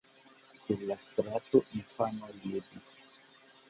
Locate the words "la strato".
0.93-1.63